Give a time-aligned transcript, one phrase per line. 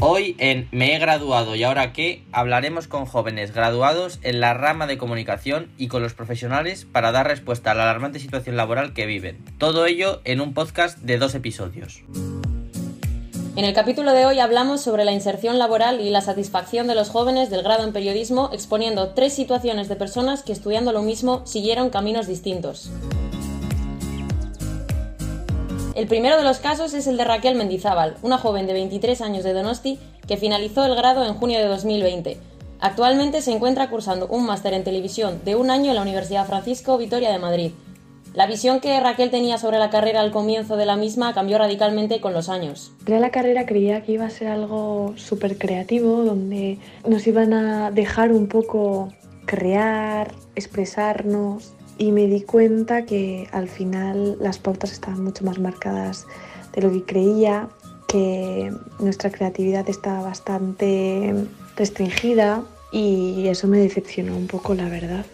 [0.00, 4.86] Hoy en Me he graduado y ahora qué hablaremos con jóvenes graduados en la rama
[4.86, 9.06] de comunicación y con los profesionales para dar respuesta a la alarmante situación laboral que
[9.06, 9.44] viven.
[9.58, 12.02] Todo ello en un podcast de dos episodios.
[13.56, 17.08] En el capítulo de hoy hablamos sobre la inserción laboral y la satisfacción de los
[17.08, 21.90] jóvenes del grado en periodismo, exponiendo tres situaciones de personas que estudiando lo mismo siguieron
[21.90, 22.90] caminos distintos.
[25.94, 29.44] El primero de los casos es el de Raquel Mendizábal, una joven de 23 años
[29.44, 32.36] de Donosti que finalizó el grado en junio de 2020.
[32.80, 36.98] Actualmente se encuentra cursando un máster en televisión de un año en la Universidad Francisco
[36.98, 37.70] Vitoria de Madrid.
[38.34, 42.20] La visión que Raquel tenía sobre la carrera al comienzo de la misma cambió radicalmente
[42.20, 42.90] con los años.
[43.04, 47.92] De la carrera creía que iba a ser algo súper creativo, donde nos iban a
[47.92, 49.12] dejar un poco
[49.46, 56.26] crear, expresarnos, y me di cuenta que al final las pautas estaban mucho más marcadas
[56.72, 57.68] de lo que creía,
[58.08, 61.34] que nuestra creatividad estaba bastante
[61.76, 65.24] restringida y eso me decepcionó un poco, la verdad.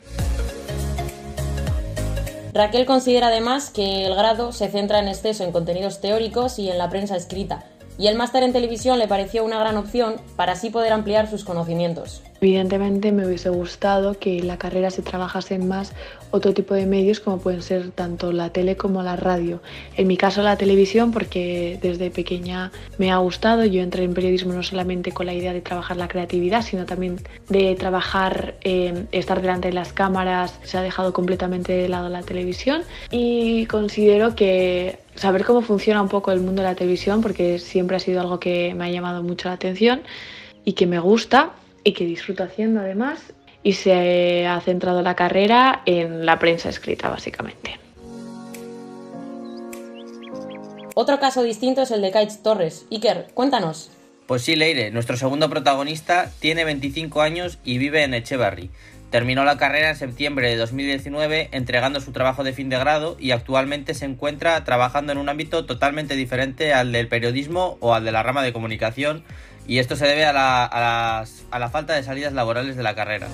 [2.53, 6.79] Raquel considera además que el grado se centra en exceso en contenidos teóricos y en
[6.79, 7.65] la prensa escrita,
[7.97, 11.45] y el máster en televisión le pareció una gran opción para así poder ampliar sus
[11.45, 12.23] conocimientos.
[12.41, 15.93] Evidentemente me hubiese gustado que la carrera se trabajase en más
[16.31, 19.61] otro tipo de medios como pueden ser tanto la tele como la radio.
[19.97, 23.65] En mi caso la televisión porque desde pequeña me ha gustado.
[23.67, 27.21] Yo entré en periodismo no solamente con la idea de trabajar la creatividad, sino también
[27.49, 30.59] de trabajar, eh, estar delante de las cámaras.
[30.63, 36.09] Se ha dejado completamente de lado la televisión y considero que saber cómo funciona un
[36.09, 39.23] poco el mundo de la televisión, porque siempre ha sido algo que me ha llamado
[39.23, 40.01] mucho la atención
[40.65, 41.51] y que me gusta
[41.85, 47.09] y que disfruto haciendo además, y se ha centrado la carrera en la prensa escrita
[47.09, 47.79] básicamente.
[50.95, 52.87] Otro caso distinto es el de Kaitz Torres.
[52.91, 53.91] Iker, cuéntanos.
[54.27, 58.71] Pues sí, Leire, nuestro segundo protagonista tiene 25 años y vive en Echevarri.
[59.11, 63.33] Terminó la carrera en septiembre de 2019 entregando su trabajo de fin de grado y
[63.33, 68.13] actualmente se encuentra trabajando en un ámbito totalmente diferente al del periodismo o al de
[68.13, 69.25] la rama de comunicación
[69.71, 73.29] y esto se debe a la, falta de salidas laborales de la carrera.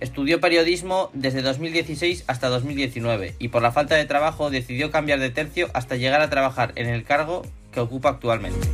[0.00, 5.30] Estudió periodismo desde 2016 hasta 2019 y por la falta de trabajo decidió cambiar de
[5.30, 8.68] tercio hasta llegar a trabajar en el cargo que ocupa actualmente.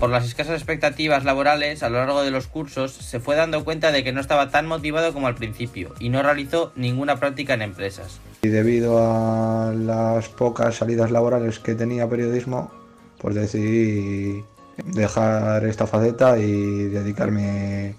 [0.00, 3.92] Por las escasas expectativas laborales a lo largo de los cursos, se fue dando cuenta
[3.92, 7.62] de que no estaba tan motivado como al principio y no realizó ninguna práctica en
[7.62, 8.18] empresas.
[8.42, 12.81] Y debido a las pocas salidas laborales que tenía periodismo,
[13.22, 14.44] pues decidí
[14.84, 17.94] dejar esta faceta y dedicarme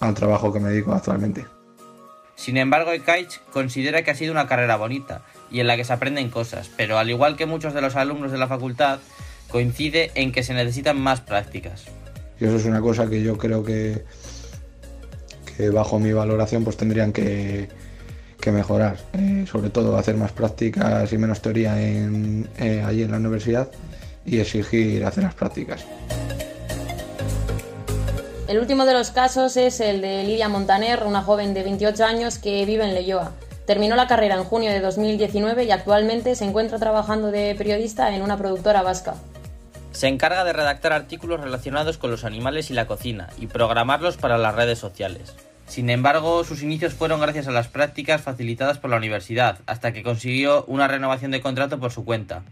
[0.00, 1.46] al trabajo que me dedico actualmente.
[2.34, 5.92] Sin embargo, Ekaich considera que ha sido una carrera bonita y en la que se
[5.92, 8.98] aprenden cosas, pero al igual que muchos de los alumnos de la facultad,
[9.48, 11.84] coincide en que se necesitan más prácticas.
[12.40, 14.04] Y eso es una cosa que yo creo que,
[15.56, 17.68] que bajo mi valoración pues tendrían que,
[18.46, 18.96] mejorar.
[19.12, 23.70] Eh, sobre todo hacer más prácticas y menos teoría en, eh, allí en la universidad
[24.30, 25.84] y exigir hacer las prácticas.
[28.46, 32.38] El último de los casos es el de Lidia Montaner, una joven de 28 años
[32.38, 33.32] que vive en Leyoa.
[33.66, 38.22] Terminó la carrera en junio de 2019 y actualmente se encuentra trabajando de periodista en
[38.22, 39.14] una productora vasca.
[39.92, 44.38] Se encarga de redactar artículos relacionados con los animales y la cocina y programarlos para
[44.38, 45.34] las redes sociales.
[45.66, 50.02] Sin embargo, sus inicios fueron gracias a las prácticas facilitadas por la universidad, hasta que
[50.02, 52.42] consiguió una renovación de contrato por su cuenta.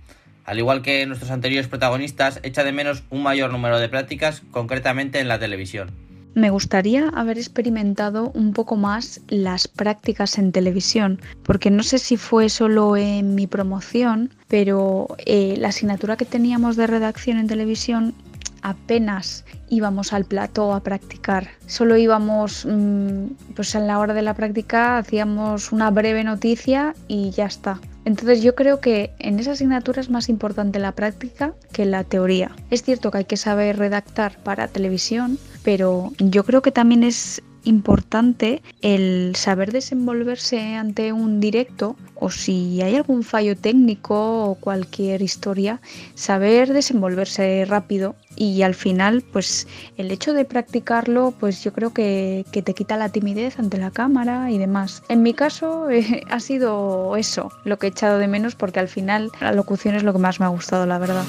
[0.48, 5.20] Al igual que nuestros anteriores protagonistas, echa de menos un mayor número de prácticas, concretamente
[5.20, 5.91] en la televisión.
[6.32, 12.16] Me gustaría haber experimentado un poco más las prácticas en televisión, porque no sé si
[12.16, 18.14] fue solo en mi promoción, pero eh, la asignatura que teníamos de redacción en televisión
[18.62, 21.48] apenas íbamos al plató a practicar.
[21.66, 27.32] Solo íbamos, mm, pues a la hora de la práctica hacíamos una breve noticia y
[27.32, 27.81] ya está.
[28.08, 32.52] Entonces yo creo que en esa asignatura es más importante la práctica que la teoría.
[32.70, 37.43] Es cierto que hay que saber redactar para televisión, pero yo creo que también es
[37.64, 45.22] importante el saber desenvolverse ante un directo o si hay algún fallo técnico o cualquier
[45.22, 45.81] historia,
[46.14, 49.66] saber desenvolverse rápido y al final pues
[49.96, 54.50] el hecho de practicarlo pues yo creo que, te quita la timidez ante la cámara
[54.50, 55.02] y demás.
[55.08, 58.88] En mi caso eh, ha sido eso lo que he echado de menos porque al
[58.88, 61.25] final la locución es lo que más me ha gustado la verdad.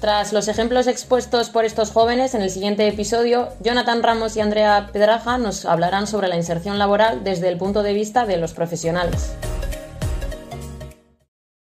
[0.00, 4.88] Tras los ejemplos expuestos por estos jóvenes en el siguiente episodio, Jonathan Ramos y Andrea
[4.94, 9.34] Pedraja nos hablarán sobre la inserción laboral desde el punto de vista de los profesionales.